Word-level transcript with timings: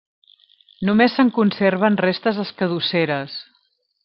Només 0.89 1.17
se'n 1.17 1.29
conserven 1.37 1.99
restes 2.07 2.43
escadusseres. 2.45 3.39